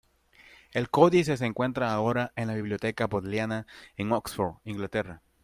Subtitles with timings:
[0.71, 3.67] El códice se encuentra ahora en la Biblioteca Bodleiana,
[3.97, 5.21] en Oxford, Inglaterra.